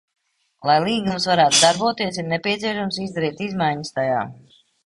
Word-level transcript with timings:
Lai 0.69 0.77
līgums 0.85 1.27
varētu 1.33 1.59
darboties, 1.65 2.19
ir 2.23 2.27
nepieciešams 2.31 3.01
izdarīt 3.07 3.47
izmaiņas 3.49 3.99
tajā. 4.01 4.29